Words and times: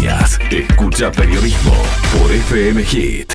noticias. 0.00 0.38
Escucha 0.50 1.12
periodismo 1.12 1.72
por 2.12 2.30
FM 2.30 2.82
Hit. 2.84 3.32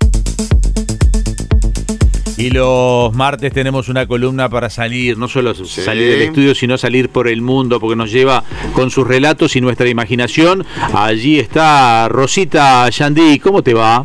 Y 2.37 2.49
los 2.49 3.13
martes 3.13 3.53
tenemos 3.53 3.87
una 3.87 4.05
columna 4.07 4.49
para 4.49 4.69
salir, 4.69 5.17
no 5.17 5.29
solo 5.29 5.55
salir 5.55 6.11
del 6.11 6.21
estudio, 6.23 6.53
sino 6.53 6.77
salir 6.77 7.09
por 7.09 7.29
el 7.29 7.41
mundo, 7.41 7.79
porque 7.79 7.95
nos 7.95 8.11
lleva 8.11 8.43
con 8.73 8.91
sus 8.91 9.07
relatos 9.07 9.55
y 9.55 9.61
nuestra 9.61 9.87
imaginación. 9.87 10.65
Allí 10.93 11.39
está 11.39 12.09
Rosita 12.09 12.89
Yandí, 12.89 13.39
¿cómo 13.39 13.63
te 13.63 13.73
va? 13.73 14.03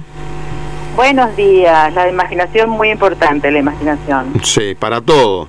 Buenos 0.95 1.35
días, 1.37 1.93
la 1.93 2.09
imaginación 2.09 2.71
muy 2.71 2.91
importante, 2.91 3.51
la 3.51 3.59
imaginación. 3.59 4.33
Sí, 4.45 4.77
para 4.79 5.01
todo. 5.01 5.49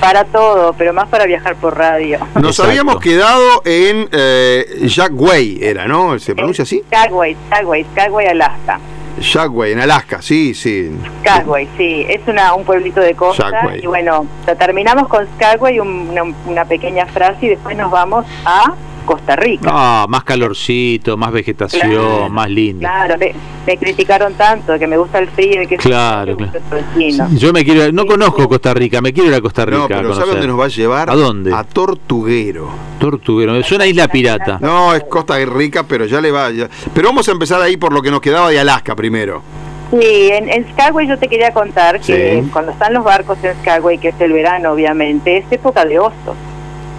Para 0.00 0.24
todo, 0.24 0.72
pero 0.74 0.92
más 0.92 1.08
para 1.08 1.26
viajar 1.26 1.56
por 1.56 1.76
radio. 1.76 2.18
Nos 2.36 2.50
Exacto. 2.52 2.70
habíamos 2.70 3.00
quedado 3.00 3.62
en 3.64 4.08
eh, 4.12 4.86
Jackway, 4.86 5.58
era, 5.60 5.86
¿no? 5.88 6.18
¿Se 6.18 6.34
pronuncia 6.34 6.62
así? 6.62 6.82
Skagway, 6.86 7.36
Skagway, 7.48 7.84
Skagway, 7.92 8.26
Alaska. 8.28 8.78
Jackway, 9.20 9.72
en 9.72 9.80
Alaska, 9.80 10.22
sí, 10.22 10.54
sí. 10.54 10.92
Skagway, 11.20 11.68
sí, 11.76 12.06
es 12.08 12.20
una, 12.28 12.54
un 12.54 12.64
pueblito 12.64 13.00
de 13.00 13.14
costa. 13.16 13.50
Y 13.82 13.86
bueno, 13.88 14.26
terminamos 14.58 15.08
con 15.08 15.26
Skagway, 15.34 15.80
un- 15.80 16.08
una, 16.10 16.22
una 16.46 16.64
pequeña 16.64 17.04
frase, 17.06 17.46
y 17.46 17.48
después 17.48 17.76
nos 17.76 17.90
vamos 17.90 18.24
a 18.44 18.74
Costa 19.08 19.34
Rica. 19.36 19.70
Ah, 19.72 20.04
más 20.06 20.22
calorcito, 20.22 21.16
más 21.16 21.32
vegetación, 21.32 21.90
Claro, 21.90 22.28
más 22.28 22.50
lindo. 22.50 22.80
Claro, 22.80 23.16
me, 23.18 23.32
me 23.66 23.76
criticaron 23.78 24.34
tanto 24.34 24.72
de 24.72 24.78
que 24.78 24.86
me 24.86 24.98
gusta 24.98 25.18
el 25.18 25.28
frío 25.28 25.62
y 25.62 25.66
que 25.66 25.76
Claro, 25.78 26.36
claro. 26.36 26.52
vecino. 26.70 27.26
Yo 27.32 27.52
me 27.54 27.64
quiero, 27.64 27.90
no 27.90 28.04
conozco 28.04 28.46
Costa 28.48 28.74
Rica, 28.74 29.00
me 29.00 29.14
quiero 29.14 29.30
ir 29.30 29.34
a 29.34 29.40
Costa 29.40 29.64
Rica. 29.64 29.78
No, 29.78 29.84
a 29.84 29.88
pero 29.88 30.00
¿sabe 30.00 30.12
conocer. 30.12 30.28
dónde 30.34 30.46
nos 30.48 30.60
va 30.60 30.64
a 30.66 30.68
llevar? 30.68 31.10
¿A 31.10 31.14
dónde? 31.14 31.54
A 31.54 31.64
Tortuguero. 31.64 32.68
Tortuguero, 33.00 33.52
me 33.54 33.62
suena 33.62 33.84
a 33.84 33.86
isla 33.86 34.08
pirata. 34.08 34.58
No, 34.60 34.94
es 34.94 35.04
Costa 35.04 35.36
Rica, 35.38 35.84
pero 35.88 36.04
ya 36.04 36.20
le 36.20 36.30
va. 36.30 36.50
ya- 36.50 36.68
Pero 36.92 37.08
vamos 37.08 37.26
a 37.28 37.32
empezar 37.32 37.62
ahí 37.62 37.76
por 37.78 37.92
lo 37.94 38.02
que 38.02 38.10
nos 38.10 38.20
quedaba 38.20 38.50
de 38.50 38.60
Alaska 38.60 38.94
primero. 38.94 39.42
Sí, 39.90 40.28
en, 40.30 40.50
en 40.50 40.70
Skagway 40.72 41.08
yo 41.08 41.18
te 41.18 41.28
quería 41.28 41.50
contar 41.52 41.98
que 42.00 42.42
Sí. 42.42 42.50
cuando 42.52 42.72
están 42.72 42.92
los 42.92 43.02
barcos 43.04 43.38
en 43.42 43.56
Skagway, 43.62 43.96
que 43.96 44.08
es 44.08 44.20
el 44.20 44.32
verano 44.34 44.72
obviamente, 44.72 45.38
es 45.38 45.44
época 45.50 45.86
de 45.86 45.98
osos. 45.98 46.36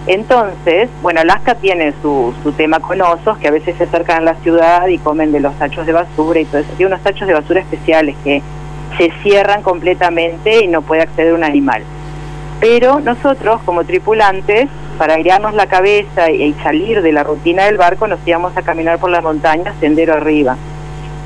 Entonces, 0.06 0.88
bueno, 1.02 1.20
Alaska 1.20 1.54
tiene 1.54 1.92
su, 2.02 2.34
su 2.42 2.52
tema 2.52 2.80
con 2.80 3.00
osos 3.00 3.38
que 3.38 3.48
a 3.48 3.50
veces 3.50 3.76
se 3.76 3.84
acercan 3.84 4.18
a 4.18 4.32
la 4.32 4.34
ciudad 4.36 4.88
y 4.88 4.98
comen 4.98 5.30
de 5.30 5.40
los 5.40 5.54
tachos 5.54 5.86
de 5.86 5.92
basura 5.92 6.40
y 6.40 6.44
todo 6.46 6.62
eso. 6.62 6.72
Tiene 6.76 6.94
unos 6.94 7.04
tachos 7.04 7.28
de 7.28 7.34
basura 7.34 7.60
especiales 7.60 8.16
que 8.24 8.42
se 8.96 9.12
cierran 9.22 9.62
completamente 9.62 10.64
y 10.64 10.68
no 10.68 10.82
puede 10.82 11.02
acceder 11.02 11.34
un 11.34 11.44
animal. 11.44 11.82
Pero 12.60 13.00
nosotros, 13.00 13.60
como 13.64 13.84
tripulantes, 13.84 14.68
para 14.98 15.14
airearnos 15.14 15.54
la 15.54 15.66
cabeza 15.66 16.30
y, 16.30 16.52
salir 16.62 17.00
de 17.00 17.12
la 17.12 17.22
rutina 17.22 17.64
del 17.64 17.78
barco, 17.78 18.06
nos 18.06 18.20
íbamos 18.26 18.54
a 18.56 18.62
caminar 18.62 18.98
por 18.98 19.10
la 19.10 19.22
montaña, 19.22 19.72
sendero 19.80 20.14
arriba. 20.14 20.56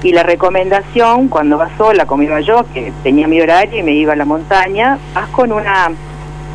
Y 0.04 0.12
la 0.12 0.22
recomendación, 0.22 1.28
cuando 1.28 1.58
vas 1.58 1.72
sola, 1.76 2.06
como 2.06 2.22
iba 2.22 2.40
yo, 2.40 2.64
que 2.72 2.92
tenía 3.02 3.26
mi 3.26 3.40
horario 3.40 3.80
y 3.80 3.82
me 3.82 3.92
iba 3.92 4.12
a 4.12 4.16
la 4.16 4.24
montaña, 4.24 4.98
vas 5.12 5.28
con 5.30 5.50
una 5.50 5.90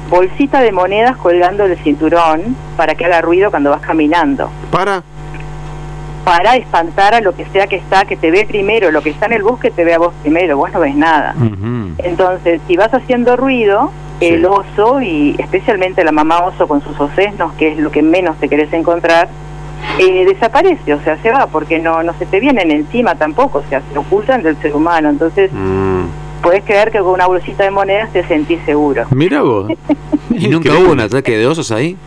bolsita 0.09 0.61
de 0.61 0.71
monedas 0.71 1.15
colgando 1.17 1.67
del 1.67 1.77
cinturón 1.79 2.55
para 2.75 2.95
que 2.95 3.05
haga 3.05 3.21
ruido 3.21 3.49
cuando 3.52 3.69
vas 3.69 3.81
caminando. 3.81 4.49
Para. 4.71 5.03
Para 6.25 6.55
espantar 6.57 7.13
a 7.13 7.21
lo 7.21 7.33
que 7.33 7.45
sea 7.45 7.67
que 7.67 7.77
está, 7.77 8.05
que 8.05 8.15
te 8.15 8.30
ve 8.30 8.45
primero, 8.47 8.91
lo 8.91 9.02
que 9.02 9.09
está 9.09 9.25
en 9.27 9.33
el 9.33 9.43
bosque 9.43 9.71
te 9.71 9.83
ve 9.83 9.93
a 9.93 9.97
vos 9.99 10.13
primero, 10.21 10.57
vos 10.57 10.71
no 10.71 10.80
ves 10.80 10.95
nada. 10.95 11.33
Entonces, 11.99 12.61
si 12.67 12.75
vas 12.77 12.93
haciendo 12.93 13.35
ruido, 13.35 13.91
el 14.19 14.45
oso, 14.45 15.02
y 15.02 15.35
especialmente 15.39 16.03
la 16.03 16.11
mamá 16.11 16.39
oso 16.39 16.67
con 16.67 16.81
sus 16.83 16.99
osesnos, 16.99 17.53
que 17.53 17.71
es 17.71 17.80
lo 17.80 17.91
que 17.91 18.02
menos 18.02 18.37
te 18.37 18.49
querés 18.49 18.71
encontrar, 18.73 19.30
eh, 19.97 20.25
desaparece, 20.25 20.93
o 20.93 21.02
sea, 21.02 21.17
se 21.21 21.31
va, 21.31 21.47
porque 21.47 21.80
no, 21.80 22.03
no 22.03 22.13
se 22.13 22.25
te 22.25 22.39
vienen 22.39 22.69
encima 22.69 23.15
tampoco, 23.15 23.59
o 23.59 23.69
sea, 23.69 23.81
se 23.91 23.97
ocultan 23.97 24.43
del 24.43 24.57
ser 24.57 24.75
humano. 24.75 25.09
Entonces, 25.09 25.52
Mm. 25.52 26.03
Puedes 26.42 26.64
creer 26.64 26.92
que 26.92 27.00
con 27.00 27.09
una 27.09 27.28
bolsita 27.28 27.64
de 27.64 27.72
monedas 27.72 28.11
te 28.11 28.26
sentís 28.27 28.60
seguro. 28.66 29.05
Mira 29.11 29.42
vos. 29.42 29.72
¿Y 30.30 30.48
nunca 30.48 30.73
hubo 30.73 30.92
un 30.92 31.00
ataque 31.00 31.38
de 31.38 31.48
osos 31.48 31.72
ahí? 31.72 31.98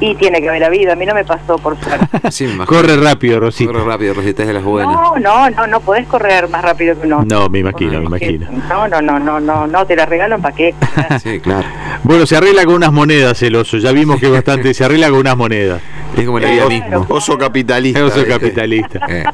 Y 0.00 0.14
tiene 0.14 0.40
que 0.40 0.48
haber 0.48 0.62
habido, 0.62 0.92
a 0.92 0.96
mí 0.96 1.04
no 1.06 1.14
me 1.14 1.24
pasó 1.24 1.58
por 1.58 1.76
suerte. 1.80 2.06
Sí, 2.30 2.44
me 2.44 2.52
imagino. 2.52 2.78
Corre 2.78 2.96
rápido, 2.96 3.40
Rosita. 3.40 3.72
Corre 3.72 3.84
rápido, 3.84 4.14
Rosita, 4.14 4.42
es 4.42 4.48
de 4.48 4.54
las 4.54 4.62
buenas. 4.62 4.92
No, 4.94 5.16
no, 5.18 5.50
no, 5.50 5.66
no 5.66 5.80
podés 5.80 6.06
correr 6.06 6.48
más 6.48 6.62
rápido 6.62 6.98
que 6.98 7.06
uno. 7.06 7.24
No, 7.24 7.48
me 7.48 7.60
imagino, 7.60 7.98
me 7.98 8.04
imagino. 8.04 8.46
No, 8.68 8.86
no, 8.86 9.00
no, 9.00 9.18
no, 9.18 9.40
no, 9.40 9.66
no, 9.66 9.86
te 9.86 9.96
la 9.96 10.06
regalan 10.06 10.40
para 10.40 10.54
qué. 10.54 10.74
Sí, 11.22 11.40
claro. 11.40 11.66
Bueno, 12.04 12.26
se 12.26 12.36
arregla 12.36 12.64
con 12.64 12.74
unas 12.74 12.92
monedas 12.92 13.42
el 13.42 13.56
oso. 13.56 13.78
Ya 13.78 13.92
vimos 13.92 14.20
que 14.20 14.28
bastante 14.28 14.72
se 14.74 14.84
arregla 14.84 15.08
con 15.08 15.18
unas 15.18 15.36
monedas. 15.36 15.82
Es 16.16 16.24
como 16.24 16.38
la 16.38 16.50
vida 16.50 16.66
mismo. 16.66 17.06
Oso 17.08 17.36
capitalista. 17.36 17.98
El 17.98 18.04
oso 18.06 18.16
¿viste? 18.16 18.30
capitalista. 18.30 19.00
Eh, 19.08 19.24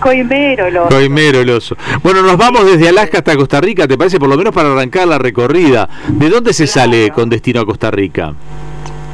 Coimero, 0.00 0.70
lo. 0.70 0.88
Coimero 0.88 1.40
el 1.40 1.50
oso. 1.50 1.76
Bueno, 2.02 2.22
nos 2.22 2.36
vamos 2.36 2.64
desde 2.64 2.88
Alaska 2.88 3.18
hasta 3.18 3.36
Costa 3.36 3.60
Rica, 3.60 3.86
¿te 3.86 3.96
parece? 3.98 4.18
Por 4.18 4.28
lo 4.28 4.36
menos 4.36 4.54
para 4.54 4.72
arrancar 4.72 5.08
la 5.08 5.18
recorrida. 5.18 5.88
¿De 6.08 6.28
dónde 6.28 6.52
se 6.52 6.66
sale 6.66 7.10
con 7.10 7.28
destino 7.28 7.60
a 7.60 7.66
Costa 7.66 7.90
Rica? 7.90 8.34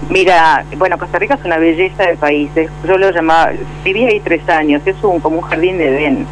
Mira, 0.09 0.65
bueno, 0.77 0.99
Costa 0.99 1.19
Rica 1.19 1.35
es 1.35 1.45
una 1.45 1.59
belleza 1.59 2.05
de 2.05 2.17
país. 2.17 2.51
Yo 2.87 2.99
lo 2.99 3.11
llamaba, 3.11 3.53
viví 3.85 4.05
ahí 4.05 4.21
tres 4.21 4.49
años, 4.49 4.83
es 4.87 4.97
un, 5.03 5.21
como 5.21 5.39
un 5.39 5.43
jardín 5.43 5.79
de 5.79 5.89
Edén. 5.89 6.27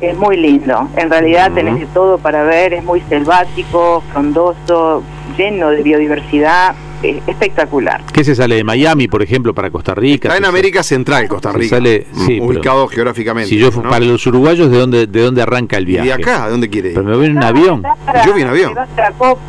Es 0.00 0.16
muy 0.16 0.36
lindo. 0.36 0.88
En 0.96 1.08
realidad 1.08 1.52
tenés 1.52 1.80
de 1.80 1.86
todo 1.86 2.18
para 2.18 2.42
ver, 2.42 2.74
es 2.74 2.84
muy 2.84 3.00
selvático, 3.02 4.02
frondoso, 4.12 5.02
lleno 5.38 5.70
de 5.70 5.82
biodiversidad, 5.82 6.74
es 7.10 7.22
espectacular. 7.26 8.02
¿Qué 8.12 8.24
se 8.24 8.34
sale 8.34 8.56
de 8.56 8.64
Miami, 8.64 9.08
por 9.08 9.22
ejemplo, 9.22 9.54
para 9.54 9.70
Costa 9.70 9.94
Rica? 9.94 10.28
Está 10.28 10.38
en 10.38 10.44
América 10.44 10.82
Central, 10.82 11.28
Costa 11.28 11.52
Rica. 11.52 11.76
sale- 11.76 12.06
sí, 12.26 12.40
Mm, 12.40 12.44
ubicado 12.44 12.86
geográficamente. 12.88 13.48
Si 13.48 13.58
yo 13.58 13.70
¿no? 13.70 13.82
para 13.88 14.04
los 14.04 14.26
uruguayos, 14.26 14.70
¿de 14.70 14.78
dónde, 14.78 15.06
de 15.06 15.22
dónde 15.22 15.42
arranca 15.42 15.76
el 15.76 15.84
¿Y 15.88 15.92
viaje? 15.92 16.06
de 16.08 16.12
acá? 16.14 16.44
¿A 16.44 16.48
dónde 16.50 16.68
quiere 16.70 16.88
ir? 16.88 16.94
Pero 16.94 17.06
me 17.06 17.16
voy 17.16 17.26
en 17.26 17.36
un 17.36 17.42
avión. 17.42 17.82
Yo 18.24 18.34
vi 18.34 18.42
en 18.42 18.48
avión. 18.48 18.74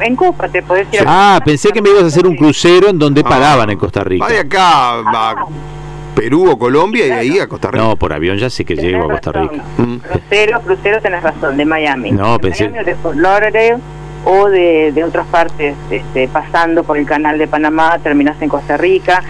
En 0.01 0.15
Copa 0.15 0.47
te 0.47 0.61
podés 0.63 0.87
ir. 0.93 1.01
Ah, 1.05 1.39
pensé 1.43 1.69
que 1.71 1.81
me 1.81 1.89
ibas 1.89 2.03
a 2.03 2.07
hacer 2.07 2.25
un 2.27 2.35
crucero 2.35 2.89
en 2.89 2.99
donde 2.99 3.23
paraban 3.23 3.69
en 3.69 3.77
Costa 3.77 4.03
Rica. 4.03 4.25
Va 4.25 4.31
de 4.31 4.39
acá 4.39 4.99
a 4.99 5.35
Perú 6.15 6.49
o 6.49 6.57
Colombia 6.57 7.05
y 7.05 7.09
de 7.09 7.13
ahí 7.13 7.39
a 7.39 7.47
Costa 7.47 7.69
Rica. 7.69 7.83
No, 7.83 7.95
por 7.95 8.11
avión 8.11 8.37
ya 8.37 8.49
sé 8.49 8.65
que 8.65 8.75
llego 8.75 9.05
a 9.05 9.09
Costa 9.11 9.31
Rica. 9.33 9.63
Mm. 9.77 9.97
Crucero, 9.97 10.61
crucero 10.61 10.99
tenés 11.01 11.21
razón, 11.21 11.55
de 11.57 11.65
Miami. 11.65 12.11
No, 12.11 12.37
de 12.39 12.39
pensé- 12.49 12.69
Miami 12.69 12.85
de 12.85 12.95
Fort 12.95 13.17
Lauderdale 13.17 13.77
o 14.29 14.49
de, 14.49 14.91
de 14.91 15.03
otras 15.05 15.25
partes, 15.27 15.75
este, 15.89 16.27
pasando 16.27 16.83
por 16.83 16.97
el 16.97 17.05
canal 17.05 17.37
de 17.37 17.47
Panamá, 17.47 17.97
terminás 18.03 18.41
en 18.41 18.49
Costa 18.49 18.75
Rica, 18.75 19.23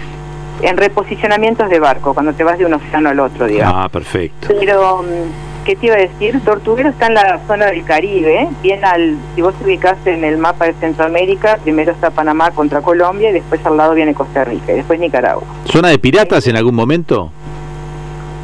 en 0.60 0.76
reposicionamientos 0.76 1.70
de 1.70 1.78
barco, 1.78 2.14
cuando 2.14 2.32
te 2.32 2.42
vas 2.42 2.58
de 2.58 2.66
un 2.66 2.74
océano 2.74 3.08
al 3.08 3.20
otro, 3.20 3.46
digamos. 3.46 3.74
Ah, 3.76 3.88
perfecto. 3.88 4.48
Pero, 4.48 5.04
mm, 5.04 5.64
¿qué 5.64 5.76
te 5.76 5.86
iba 5.86 5.94
a 5.94 5.98
decir? 5.98 6.40
Tortuguero 6.44 6.88
está 6.88 7.06
en 7.06 7.14
la 7.14 7.40
zona 7.46 7.66
del 7.66 7.84
Caribe, 7.84 8.48
bien 8.60 8.84
al, 8.84 9.16
si 9.36 9.40
vos 9.40 9.54
te 9.54 9.64
ubicás 9.64 10.04
en 10.04 10.24
el 10.24 10.36
mapa 10.36 10.64
de 10.64 10.72
Centroamérica, 10.74 11.58
primero 11.62 11.92
está 11.92 12.10
Panamá 12.10 12.50
contra 12.50 12.80
Colombia 12.80 13.30
y 13.30 13.34
después 13.34 13.64
al 13.64 13.76
lado 13.76 13.94
viene 13.94 14.14
Costa 14.14 14.42
Rica 14.42 14.72
y 14.72 14.76
después 14.76 14.98
Nicaragua. 14.98 15.44
¿Zona 15.66 15.90
de 15.90 15.98
piratas 16.00 16.44
en 16.48 16.56
algún 16.56 16.74
momento? 16.74 17.30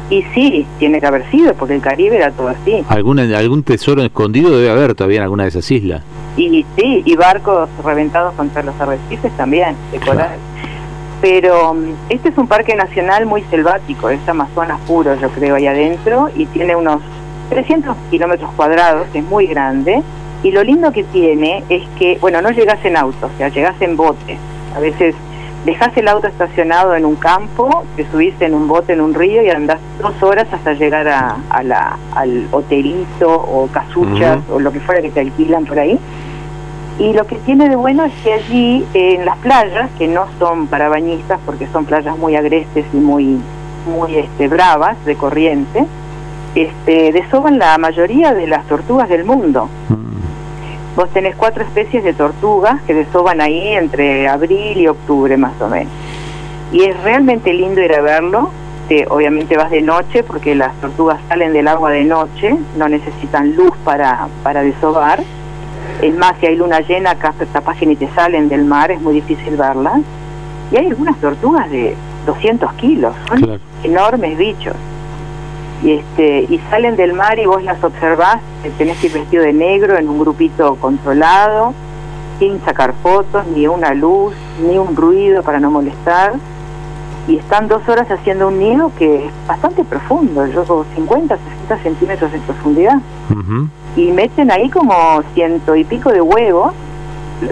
Y 0.09 0.23
sí, 0.33 0.65
tiene 0.79 1.01
que 1.01 1.05
haber 1.05 1.29
sido, 1.31 1.53
porque 1.55 1.75
el 1.75 1.81
Caribe 1.81 2.15
era 2.15 2.31
todo 2.31 2.47
así. 2.47 2.85
¿Algún, 2.87 3.19
algún 3.19 3.63
tesoro 3.63 4.03
escondido 4.03 4.57
debe 4.57 4.69
haber 4.69 4.95
todavía 4.95 5.17
en 5.17 5.23
alguna 5.23 5.43
de 5.43 5.49
esas 5.49 5.69
islas? 5.69 6.03
Y 6.37 6.65
sí, 6.77 7.01
y 7.05 7.15
barcos 7.15 7.69
reventados 7.83 8.33
contra 8.33 8.61
los 8.63 8.79
arrecifes 8.79 9.31
también, 9.37 9.75
de 9.91 9.99
coral. 9.99 10.37
Pero 11.21 11.73
mm, 11.73 11.93
este 12.09 12.29
es 12.29 12.37
un 12.37 12.47
parque 12.47 12.75
nacional 12.75 13.25
muy 13.25 13.41
selvático, 13.43 14.09
es 14.09 14.27
Amazonas 14.27 14.79
puro, 14.81 15.15
yo 15.15 15.29
creo, 15.29 15.55
ahí 15.55 15.67
adentro, 15.67 16.29
y 16.35 16.45
tiene 16.47 16.75
unos 16.75 17.01
300 17.49 17.95
kilómetros 18.11 18.51
cuadrados, 18.55 19.07
es 19.13 19.23
muy 19.23 19.47
grande. 19.47 20.01
Y 20.43 20.51
lo 20.51 20.63
lindo 20.63 20.91
que 20.91 21.03
tiene 21.05 21.63
es 21.69 21.83
que, 21.97 22.17
bueno, 22.19 22.41
no 22.41 22.51
llegas 22.51 22.83
en 22.85 22.97
auto, 22.97 23.27
o 23.33 23.37
sea, 23.37 23.49
llegas 23.49 23.81
en 23.81 23.95
bote. 23.95 24.37
A 24.75 24.79
veces 24.79 25.15
dejas 25.65 25.95
el 25.97 26.07
auto 26.07 26.27
estacionado 26.27 26.95
en 26.95 27.05
un 27.05 27.15
campo, 27.15 27.83
te 27.95 28.05
subís 28.11 28.39
en 28.39 28.53
un 28.53 28.67
bote 28.67 28.93
en 28.93 29.01
un 29.01 29.13
río 29.13 29.41
y 29.41 29.49
andás 29.49 29.79
dos 29.99 30.21
horas 30.21 30.45
hasta 30.51 30.73
llegar 30.73 31.07
a, 31.07 31.37
a 31.49 31.63
la, 31.63 31.97
al 32.13 32.47
hotelito 32.51 33.31
o 33.31 33.67
casuchas 33.71 34.39
o 34.51 34.59
lo 34.59 34.71
que 34.71 34.79
fuera 34.79 35.01
que 35.01 35.09
te 35.09 35.21
alquilan 35.21 35.65
por 35.65 35.79
ahí. 35.79 35.99
Y 36.97 37.11
lo 37.13 37.25
que 37.27 37.35
tiene 37.37 37.67
de 37.67 37.75
bueno 37.75 38.05
es 38.05 38.13
que 38.23 38.33
allí 38.33 38.85
en 38.93 39.25
las 39.25 39.37
playas, 39.39 39.89
que 39.97 40.07
no 40.07 40.27
son 40.39 40.67
para 40.67 40.87
bañistas 40.87 41.39
porque 41.45 41.67
son 41.67 41.85
playas 41.85 42.17
muy 42.17 42.35
agrestes 42.37 42.85
y 42.93 42.97
muy, 42.97 43.37
muy 43.85 44.15
este, 44.15 44.47
bravas 44.47 44.95
de 45.05 45.15
corriente, 45.15 45.85
este, 46.55 47.11
desoban 47.11 47.59
la 47.59 47.77
mayoría 47.77 48.33
de 48.33 48.47
las 48.47 48.65
tortugas 48.65 49.09
del 49.09 49.25
mundo. 49.25 49.67
Vos 50.95 51.09
tenés 51.09 51.35
cuatro 51.35 51.63
especies 51.65 52.01
de 52.05 52.13
tortugas 52.13 52.81
que 52.83 52.93
desoban 52.93 53.41
ahí 53.41 53.73
entre 53.73 54.29
abril 54.29 54.77
y 54.77 54.87
octubre 54.87 55.35
más 55.35 55.59
o 55.59 55.67
menos. 55.67 55.91
Y 56.71 56.83
es 56.83 56.97
realmente 57.03 57.51
lindo 57.51 57.81
ir 57.81 57.93
a 57.93 57.99
verlo. 58.01 58.51
Te- 58.87 59.05
obviamente 59.09 59.57
vas 59.57 59.69
de 59.71 59.81
noche 59.81 60.23
porque 60.23 60.55
las 60.55 60.73
tortugas 60.75 61.19
salen 61.27 61.51
del 61.51 61.67
agua 61.67 61.91
de 61.91 62.05
noche, 62.05 62.55
no 62.77 62.87
necesitan 62.87 63.53
luz 63.57 63.71
para, 63.83 64.29
para 64.43 64.61
desovar. 64.61 65.21
Es 66.01 66.15
más, 66.15 66.33
si 66.39 66.47
hay 66.47 66.55
luna 66.55 66.81
llena, 66.81 67.11
acá 67.11 67.33
capaz 67.53 67.77
que 67.77 67.85
ni 67.85 67.95
te 67.95 68.07
salen 68.13 68.49
del 68.49 68.65
mar, 68.65 68.91
es 68.91 69.01
muy 69.01 69.13
difícil 69.15 69.55
verlas. 69.55 70.01
Y 70.71 70.77
hay 70.77 70.87
algunas 70.87 71.17
tortugas 71.17 71.69
de 71.69 71.95
200 72.25 72.73
kilos, 72.73 73.15
son 73.27 73.39
Claro. 73.39 73.59
enormes 73.83 74.37
bichos. 74.37 74.75
Y, 75.83 75.91
este, 75.91 76.45
y 76.49 76.59
salen 76.69 76.95
del 76.95 77.13
mar 77.13 77.37
y 77.37 77.45
vos 77.45 77.63
las 77.63 77.83
observás, 77.83 78.37
tenés 78.77 78.97
que 78.97 79.07
ir 79.07 79.13
vestido 79.13 79.43
de 79.43 79.53
negro 79.53 79.97
en 79.97 80.09
un 80.09 80.19
grupito 80.19 80.75
controlado, 80.75 81.73
sin 82.39 82.59
sacar 82.65 82.93
fotos, 83.03 83.45
ni 83.55 83.67
una 83.67 83.93
luz, 83.93 84.33
ni 84.67 84.77
un 84.77 84.95
ruido 84.95 85.43
para 85.43 85.59
no 85.59 85.71
molestar. 85.71 86.33
Y 87.27 87.37
están 87.37 87.67
dos 87.67 87.87
horas 87.89 88.09
haciendo 88.11 88.49
un 88.49 88.59
nido 88.59 88.91
que 88.97 89.25
es 89.25 89.31
bastante 89.47 89.83
profundo, 89.83 90.45
yo 90.45 90.63
como 90.63 90.85
50, 90.95 91.37
60 91.37 91.77
centímetros 91.79 92.31
de 92.31 92.39
profundidad 92.39 92.99
y 93.95 94.11
meten 94.11 94.51
ahí 94.51 94.69
como 94.69 95.23
ciento 95.33 95.75
y 95.75 95.83
pico 95.83 96.11
de 96.11 96.21
huevos. 96.21 96.73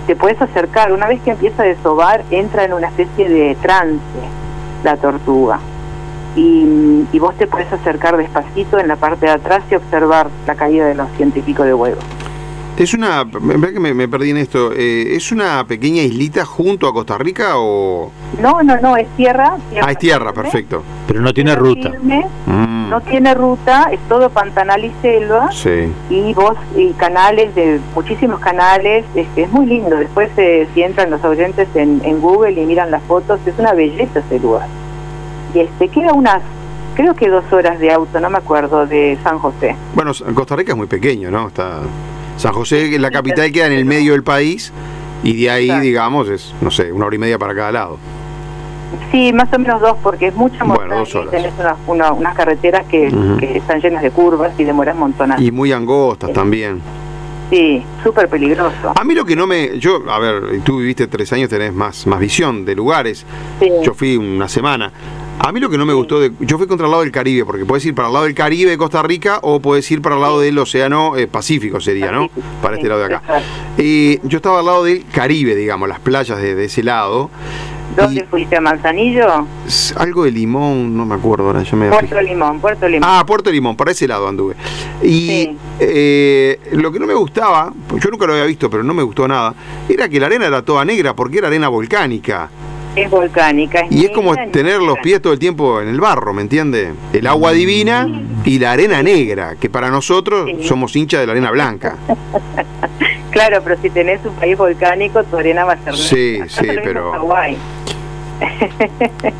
Te 0.08 0.16
puedes 0.16 0.42
acercar, 0.42 0.94
una 0.94 1.08
vez 1.08 1.22
que 1.22 1.31
empieza 1.31 1.64
a 1.64 1.66
desovar, 1.66 2.24
entra 2.31 2.64
en 2.64 2.74
una 2.74 2.88
especie 2.88 3.28
de 3.28 3.56
trance 3.56 4.00
la 4.84 4.98
tortuga. 4.98 5.60
Y, 6.36 7.06
y 7.12 7.19
vos 7.19 7.36
te 7.36 7.48
puedes 7.48 7.72
acercar 7.72 8.18
despacito 8.18 8.80
en 8.80 8.88
la 8.88 8.96
parte 8.96 9.26
de 9.26 9.34
atrás 9.34 9.64
y 9.69 9.76
observar 9.76 10.30
la 10.48 10.56
caída 10.56 10.88
de 10.88 10.96
los 10.96 11.10
ciento 11.12 11.40
y 11.40 11.42
pico 11.42 11.64
de 11.64 11.74
huevos. 11.74 12.04
Es 12.78 12.94
una. 12.96 13.24
que 13.72 13.80
me, 13.80 13.94
me 13.94 14.08
perdí 14.08 14.31
en 14.31 14.38
esto. 14.38 14.72
eh, 14.75 15.16
¿Es 15.16 15.31
una 15.31 15.64
pequeña 15.68 16.02
islita 16.02 16.44
junto 16.44 16.88
a 16.88 16.94
Costa 16.94 17.18
Rica 17.20 17.52
o.? 17.58 18.12
No, 18.42 18.64
no, 18.64 18.78
no, 18.81 18.98
es 18.98 19.08
tierra. 19.16 19.58
Ah, 19.81 19.92
es 19.92 19.98
tierra, 20.00 20.31
firme, 20.31 20.42
perfecto. 20.42 20.84
Pero 21.08 21.22
no 21.22 21.31
tiene 21.34 21.56
ruta. 21.56 21.92
firme, 21.92 22.25
Mm, 22.48 22.90
no 22.90 23.02
tiene 23.02 23.34
ruta, 23.36 23.90
es 23.92 24.00
todo 24.10 24.30
pantanal 24.31 24.84
y 24.86 24.92
selva. 25.04 25.52
Sí. 25.52 25.92
y 26.10 26.34
vos 26.34 26.56
y 26.75 26.92
canales 26.94 27.54
de 27.54 27.80
muchísimos 27.94 28.40
canales 28.40 29.06
este, 29.16 29.44
es 29.44 29.52
muy 29.52 29.66
lindo 29.68 29.96
después 29.96 30.30
eh, 30.38 30.68
si 30.74 30.81
entran 30.84 31.10
los 31.12 31.24
oyentes 31.24 31.68
en, 31.76 32.02
en 32.04 32.19
Google 32.22 32.60
y 32.62 32.66
miran 32.66 32.90
las 32.92 33.02
fotos 33.04 33.40
es 33.46 33.54
una 33.60 33.74
belleza 33.74 34.19
ese 34.19 34.40
lugar 34.40 34.68
y 35.54 35.60
este 35.60 35.88
queda 35.90 36.14
unas 36.14 36.42
creo 36.96 37.14
que 37.16 37.30
dos 37.30 37.44
horas 37.52 37.80
de 37.80 37.92
auto 37.92 38.19
no 38.19 38.30
me 38.30 38.38
acuerdo 38.40 38.86
de 38.86 39.18
San 39.24 39.40
José 39.40 39.76
Bueno, 39.96 40.12
Costa 40.36 40.56
Rica 40.56 40.74
es 40.74 40.78
muy 40.78 40.88
pequeño, 40.88 41.31
¿no? 41.31 41.48
Está. 41.48 41.80
San 42.38 42.53
José, 42.53 42.89
que 42.89 43.00
la 43.00 43.12
capital, 43.12 43.51
queda 43.51 43.68
en 43.68 43.74
el 43.74 43.85
medio 43.85 44.13
del 44.13 44.24
país 44.24 44.71
y 45.24 45.41
de 45.41 45.50
ahí, 45.50 45.65
Exacto. 45.65 45.83
digamos, 45.85 46.30
es, 46.30 46.53
no 46.62 46.71
sé, 46.71 46.91
una 46.91 47.06
hora 47.06 47.15
y 47.15 47.19
media 47.19 47.38
para 47.39 47.56
cada 47.56 47.71
lado. 47.71 47.97
sí 49.12 49.31
más 49.33 49.51
o 49.53 49.57
menos 49.59 49.81
dos 49.81 49.97
porque 50.03 50.27
es 50.27 50.35
mucha 50.35 50.63
Bueno, 50.63 50.80
montaña 50.81 51.00
dos 51.00 51.15
y 51.25 51.30
tenés 51.30 51.53
una- 51.59 51.75
una- 51.88 52.12
unas 52.13 52.35
carreteras 52.35 52.85
que 52.88 53.07
están 53.56 53.81
llenas 53.81 54.03
de 54.03 54.12
curvas 54.12 54.53
y 54.59 54.63
demoras 54.63 54.95
montonas 54.95 55.41
Y 55.41 55.51
muy 55.51 55.71
angostas 55.71 56.31
también. 56.33 56.80
sí 57.50 57.83
súper 58.03 58.27
peligroso 58.30 58.94
A 58.95 59.03
mí 59.03 59.13
lo 59.15 59.25
que 59.25 59.35
no 59.35 59.47
me. 59.47 59.80
Yo, 59.80 60.03
a 60.09 60.19
ver, 60.19 60.62
tú 60.63 60.77
viviste 60.80 61.07
tres 61.07 61.31
años, 61.33 61.50
tenés 61.50 61.74
más, 61.74 62.06
más 62.07 62.19
visión 62.19 62.65
de 62.65 62.75
lugares. 62.75 63.25
Sí. 63.59 63.69
Yo 63.83 63.94
fui 63.94 64.18
una 64.18 64.47
semana. 64.47 64.91
A 65.39 65.51
mí 65.51 65.59
lo 65.59 65.69
que 65.69 65.77
no 65.77 65.85
me 65.85 65.94
gustó, 65.94 66.19
de, 66.21 66.31
yo 66.39 66.57
fui 66.57 66.68
contra 66.68 66.85
el 66.85 66.91
lado 66.91 67.03
del 67.03 67.12
Caribe, 67.12 67.44
porque 67.44 67.65
puedes 67.65 67.85
ir 67.85 67.94
para 67.94 68.07
el 68.07 68.13
lado 68.13 68.25
del 68.25 68.33
Caribe 68.33 68.71
de 68.71 68.77
Costa 68.77 69.01
Rica 69.03 69.39
o 69.41 69.59
puedes 69.59 69.89
ir 69.91 70.01
para 70.01 70.15
el 70.15 70.21
lado 70.21 70.39
del 70.39 70.57
Océano 70.57 71.18
eh, 71.18 71.27
Pacífico, 71.27 71.81
sería, 71.81 72.12
¿no? 72.12 72.30
Para 72.62 72.77
este 72.77 72.88
lado 72.88 73.01
de 73.01 73.06
acá. 73.07 73.21
yo 73.77 74.38
estaba 74.38 74.59
al 74.59 74.65
lado 74.65 74.83
del 74.85 75.06
Caribe, 75.12 75.56
digamos, 75.56 75.89
las 75.89 76.00
playas 76.00 76.39
de, 76.39 76.56
de 76.56 76.65
ese 76.65 76.83
lado. 76.83 77.30
¿dónde 77.95 78.25
fuiste 78.25 78.56
a 78.57 78.62
Manzanillo? 78.62 79.45
Algo 79.97 80.24
de 80.24 80.31
Limón, 80.31 80.95
no 80.97 81.06
me 81.06 81.15
acuerdo 81.15 81.47
ahora, 81.47 81.63
yo 81.63 81.77
me 81.77 81.89
Puerto 81.89 82.21
Limón 82.21 82.59
Puerto 82.59 82.88
Limón 82.88 83.07
Ah, 83.07 83.24
Puerto 83.25 83.51
Limón, 83.51 83.75
para 83.75 83.91
ese 83.91 84.07
lado 84.07 84.27
anduve. 84.27 84.56
Y 85.03 85.27
Sí. 85.27 85.57
eh, 85.80 86.59
lo 86.71 86.91
que 86.91 87.00
no 87.00 87.06
me 87.06 87.13
gustaba, 87.13 87.71
yo 88.00 88.09
nunca 88.09 88.25
lo 88.25 88.33
había 88.33 88.45
visto, 88.45 88.69
pero 88.69 88.83
no 88.83 88.94
me 88.94 89.03
gustó 89.03 89.27
nada, 89.27 89.53
era 89.88 90.09
que 90.09 90.19
la 90.19 90.27
arena 90.27 90.47
era 90.47 90.62
toda 90.63 90.83
negra 90.85 91.15
porque 91.15 91.38
era 91.39 91.47
arena 91.47 91.68
volcánica. 91.68 92.50
Es 92.95 93.10
volcánica 93.10 93.80
es 93.80 93.92
Y 93.92 94.06
es 94.06 94.12
como 94.12 94.34
negra, 94.36 94.51
tener 94.51 94.81
los 94.81 94.98
pies 95.00 95.22
todo 95.22 95.34
el 95.34 95.40
tiempo 95.40 95.81
en 95.81 95.88
el 95.90 96.00
barro, 96.00 96.34
¿me 96.34 96.42
entiende? 96.42 96.94
El 97.13 97.28
agua 97.28 97.51
divina 97.51 98.07
y 98.45 98.60
la 98.60 98.72
arena 98.74 99.01
negra, 99.04 99.56
que 99.60 99.69
para 99.69 99.90
nosotros 99.90 100.50
Sí. 100.60 100.68
somos 100.68 100.95
hinchas 100.95 101.22
de 101.22 101.25
la 101.28 101.31
arena 101.34 101.51
blanca. 101.51 101.98
Claro, 103.31 103.62
pero 103.63 103.81
si 103.81 103.90
tenés 103.90 104.24
un 104.25 104.34
país 104.36 104.56
volcánico, 104.56 105.24
tu 105.24 105.38
arena 105.38 105.66
va 105.66 105.74
a 105.74 105.78
ser 105.84 105.95
Sí, 105.95 106.31
negra. 106.34 106.50
sí, 106.50 106.68
pero-. 106.84 107.12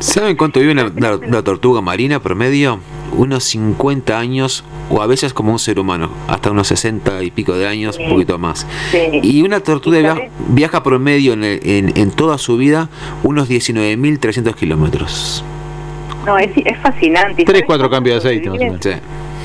¿Saben 0.00 0.36
cuánto 0.36 0.58
vive 0.60 0.72
una, 0.72 0.84
una- 0.86 1.16
una 1.16 1.42
tortuga 1.42 1.80
marina 1.80 2.20
promedio? 2.20 2.80
Unos 3.16 3.44
50 3.44 4.18
años 4.18 4.64
o 4.90 5.00
a 5.00 5.06
veces 5.06 5.32
como 5.32 5.52
un 5.52 5.58
ser 5.58 5.78
humano, 5.78 6.10
hasta 6.28 6.50
unos 6.50 6.66
60 6.68 7.22
y 7.22 7.30
pico 7.30 7.52
de 7.54 7.66
años, 7.66 7.96
un 7.98 8.04
Sí. 8.06 8.10
poquito 8.10 8.38
más. 8.38 8.66
Sí. 8.90 9.20
Y 9.22 9.42
una 9.42 9.60
tortuga 9.60 9.98
¿Y 9.98 10.02
via- 10.02 10.14
sabes? 10.14 10.30
viaja 10.48 10.82
promedio 10.82 11.32
en, 11.34 11.44
el- 11.44 11.60
en- 11.64 11.96
en 11.96 12.10
toda 12.10 12.38
su 12.38 12.56
vida 12.56 12.88
unos 13.22 13.48
19.300 13.48 14.54
kilómetros. 14.56 15.44
No, 16.26 16.38
es, 16.38 16.50
es 16.56 16.78
fascinante. 16.78 17.42
¿Y 17.42 17.44
Tres, 17.44 17.58
sabes 17.58 17.64
cuatro 17.66 17.88
cuántas 17.88 17.96
cambios 17.96 18.22
de 18.22 18.28
aceite, 18.30 18.48
más 18.50 18.58
o 18.58 18.58
sobreviven? 18.62 18.82
Sí. 18.82 18.90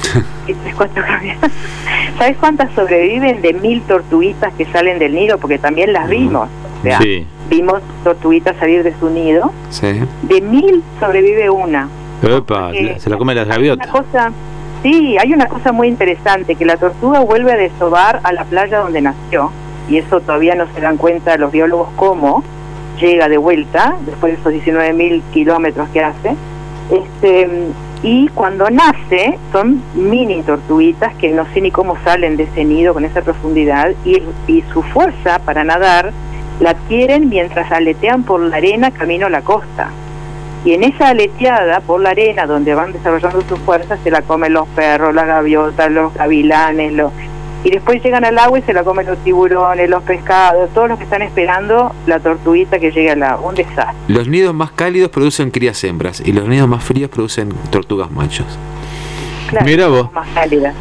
Sí, 0.48 0.56
tres, 0.64 0.76
cuatro 0.76 1.04
cambios. 1.06 1.38
¿Sabes 2.18 2.38
cuántas 2.38 2.74
sobreviven 2.74 3.42
de 3.42 3.54
mil 3.54 3.82
tortuguitas 3.84 4.54
que 4.54 4.66
salen 4.66 4.98
del 4.98 5.14
nido? 5.14 5.38
Porque 5.38 5.60
también 5.60 5.94
las 5.94 6.10
vimos. 6.10 6.48
O 6.80 6.84
sea, 6.84 7.00
Sí. 7.02 7.26
vimos 7.50 7.82
tortuguitas 8.04 8.56
salir 8.58 8.82
de 8.84 8.98
su 9.00 9.10
nido. 9.10 9.52
Sí. 9.70 9.88
De 10.24 10.42
mil 10.42 10.82
sobrevive 11.00 11.50
una. 11.50 11.90
Epa, 12.22 12.72
se 12.98 13.10
la 13.10 13.18
come 13.18 13.34
gaviotas. 13.34 13.88
cosa, 13.88 14.32
sí, 14.84 15.18
hay 15.18 15.34
una 15.34 15.48
cosa 15.48 15.72
muy 15.72 15.88
interesante, 15.88 16.56
que 16.56 16.66
la 16.66 16.78
tortuga 16.78 17.22
vuelve 17.22 17.54
a 17.54 17.58
desovar 17.58 18.20
a 18.24 18.34
la 18.34 18.44
playa 18.46 18.80
donde 18.80 19.02
nació, 19.02 19.52
y 19.90 19.98
eso 19.98 20.20
todavía 20.22 20.56
no 20.56 20.66
se 20.74 20.82
dan 20.82 20.98
cuenta 20.98 21.38
los 21.38 21.52
biólogos 21.52 21.90
cómo 21.96 22.44
llega 23.00 23.30
de 23.30 23.38
vuelta, 23.38 23.96
después 24.06 24.34
de 24.34 24.40
esos 24.40 24.68
19.000 24.68 25.22
kilómetros 25.32 25.88
que 25.90 26.02
hace, 26.02 26.36
este, 26.92 27.50
y 28.04 28.28
cuando 28.30 28.70
nace 28.70 29.38
son 29.52 29.82
mini 29.94 30.42
tortuguitas 30.44 31.14
que 31.16 31.32
no 31.32 31.46
sé 31.54 31.62
ni 31.62 31.72
cómo 31.72 31.98
salen 32.04 32.38
de 32.38 32.44
ese 32.44 32.66
nido 32.66 32.94
con 32.94 33.06
esa 33.06 33.22
profundidad, 33.22 33.92
y, 34.04 34.22
y 34.48 34.64
su 34.74 34.84
fuerza 34.84 35.40
para 35.40 35.64
nadar 35.64 36.12
la 36.60 36.72
adquieren 36.72 37.30
mientras 37.30 37.72
aletean 37.72 38.24
por 38.24 38.42
la 38.42 38.58
arena 38.58 38.92
camino 38.92 39.28
a 39.28 39.30
la 39.30 39.42
costa. 39.42 39.90
Y 40.66 40.74
en 40.74 40.84
esa 40.84 41.10
aleteada 41.10 41.80
por 41.80 42.02
la 42.02 42.10
arena, 42.10 42.46
donde 42.46 42.76
van 42.76 42.92
desarrollando 42.92 43.42
sus 43.42 43.60
fuerzas, 43.60 44.00
se 44.04 44.12
la 44.12 44.22
comen 44.22 44.54
los 44.54 44.68
perros, 44.70 45.14
las 45.16 45.26
gaviotas, 45.26 45.90
los 45.90 46.14
gavilanes, 46.14 46.92
los... 46.94 47.14
y 47.64 47.72
después 47.72 48.04
llegan 48.04 48.26
al 48.26 48.38
agua 48.38 48.60
y 48.60 48.62
se 48.64 48.74
la 48.74 48.84
comen 48.84 49.08
los 49.08 49.18
tiburones, 49.20 49.90
los 49.90 50.04
pescados, 50.04 50.70
todos 50.74 50.90
los 50.90 50.98
que 50.98 51.06
están 51.06 51.22
esperando 51.22 51.96
la 52.08 52.20
tortuguita 52.20 52.78
que 52.78 52.92
llegue 52.92 53.12
al 53.12 53.24
agua. 53.24 53.50
Un 53.50 53.56
desastre. 53.56 53.96
Los 54.10 54.28
nidos 54.28 54.54
más 54.54 54.72
cálidos 54.72 55.12
producen 55.12 55.50
crías 55.50 55.82
hembras 55.86 56.20
y 56.20 56.34
los 56.34 56.48
nidos 56.48 56.68
más 56.68 56.84
fríos 56.84 57.10
producen 57.10 57.54
tortugas 57.70 58.12
machos. 58.12 58.60
Claro, 59.50 59.66
Mira 59.66 59.88
vos. 59.88 60.12
Más 60.12 60.28
cálida. 60.34 60.74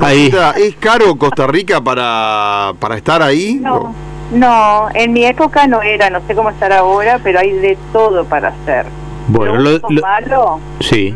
Ahí. 0.00 0.30
Rosita, 0.30 0.50
¿Es 0.58 0.74
caro 0.76 1.16
Costa 1.16 1.46
Rica 1.46 1.80
para, 1.80 2.72
para 2.78 2.96
estar 2.96 3.22
ahí? 3.22 3.58
No, 3.62 3.94
no, 4.32 4.88
en 4.94 5.12
mi 5.12 5.24
época 5.24 5.66
no 5.66 5.82
era, 5.82 6.08
no 6.10 6.20
sé 6.26 6.34
cómo 6.34 6.50
estar 6.50 6.72
ahora, 6.72 7.18
pero 7.22 7.40
hay 7.40 7.52
de 7.52 7.76
todo 7.92 8.24
para 8.24 8.48
hacer. 8.48 8.86
Bueno, 9.32 9.54
lo 9.56 9.60
lo, 9.62 9.70
único 9.70 9.92
lo- 9.92 10.02
malo, 10.02 10.60
sí. 10.80 11.14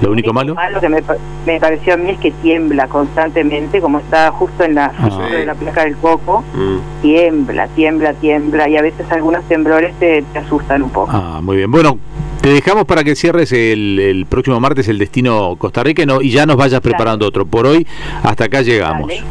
Lo 0.00 0.12
único 0.12 0.32
malo. 0.32 0.54
que 0.80 0.88
me, 0.88 1.02
me 1.44 1.58
pareció 1.58 1.94
a 1.94 1.96
mí 1.96 2.10
es 2.10 2.18
que 2.18 2.30
tiembla 2.30 2.86
constantemente, 2.86 3.80
como 3.80 3.98
está 3.98 4.30
justo 4.30 4.62
en 4.62 4.76
la, 4.76 4.92
Ah. 4.96 5.28
de 5.30 5.44
la 5.44 5.54
placa 5.54 5.84
del 5.84 5.96
coco, 5.96 6.44
Mm. 6.54 6.76
tiembla, 7.02 7.66
tiembla, 7.68 8.12
tiembla, 8.14 8.68
y 8.68 8.76
a 8.76 8.82
veces 8.82 9.10
algunos 9.10 9.42
temblores 9.48 9.92
te, 9.98 10.22
te 10.32 10.38
asustan 10.38 10.84
un 10.84 10.90
poco. 10.90 11.10
Ah, 11.12 11.40
muy 11.42 11.56
bien. 11.56 11.70
Bueno, 11.72 11.98
te 12.40 12.48
dejamos 12.50 12.84
para 12.84 13.02
que 13.02 13.16
cierres 13.16 13.50
el, 13.50 13.98
el 13.98 14.26
próximo 14.26 14.60
martes 14.60 14.86
el 14.86 14.98
destino 14.98 15.56
Costa 15.58 15.82
Rica 15.82 16.02
y, 16.04 16.06
no- 16.06 16.22
y 16.22 16.30
ya 16.30 16.46
nos 16.46 16.56
vayas 16.56 16.80
preparando 16.80 17.26
otro. 17.26 17.44
Por 17.44 17.66
hoy, 17.66 17.84
hasta 18.22 18.44
acá 18.44 18.62
llegamos. 18.62 19.08
Dale. 19.08 19.22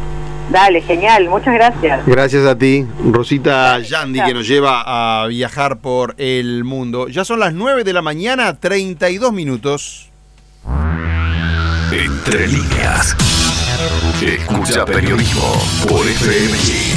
Dale, 0.50 0.80
genial, 0.80 1.28
muchas 1.28 1.54
gracias. 1.54 2.06
Gracias 2.06 2.46
a 2.46 2.56
ti, 2.56 2.86
Rosita 3.10 3.78
Yandy, 3.80 4.18
chao. 4.18 4.28
que 4.28 4.34
nos 4.34 4.48
lleva 4.48 4.82
a 5.22 5.26
viajar 5.26 5.78
por 5.78 6.14
el 6.18 6.64
mundo. 6.64 7.08
Ya 7.08 7.24
son 7.24 7.40
las 7.40 7.52
9 7.52 7.84
de 7.84 7.92
la 7.92 8.02
mañana, 8.02 8.54
32 8.58 9.32
minutos. 9.32 10.08
Entre 11.92 12.46
líneas. 12.48 13.16
Escucha 14.22 14.84
periodismo 14.84 15.52
por 15.88 16.06
FM 16.06 16.58
Hit. 16.58 16.87